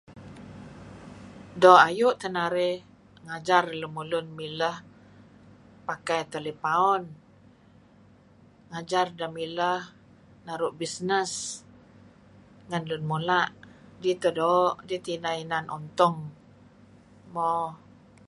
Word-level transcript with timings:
Doo' 1.61 1.83
ayu' 1.87 2.17
teh 2.19 2.33
narih 2.35 2.77
ngajar 3.25 3.63
lemulun 3.81 4.27
mileh 4.37 4.77
pakai 5.87 6.21
talipaun, 6.31 7.03
Ngajar 8.71 9.07
deh 9.17 9.31
mieleh 9.35 9.81
naru' 10.45 10.77
bisnes 10.79 11.31
ngen 12.67 12.83
lun 12.89 13.03
mula'. 13.11 13.49
Dih 14.01 14.17
teh 14.21 14.33
doo'. 14.39 14.71
Dih 14.87 15.01
teh 15.05 15.15
inan 15.43 15.65
untung, 15.77 16.17
Mo... 17.33 17.51